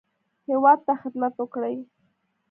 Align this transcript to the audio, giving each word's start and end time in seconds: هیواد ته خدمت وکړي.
هیواد 0.49 0.79
ته 0.87 0.93
خدمت 1.01 1.33
وکړي. 1.37 1.75